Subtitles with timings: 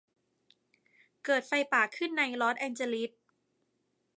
[1.25, 3.11] เกิดไฟป่าขึ้นในลอสแองเจลิส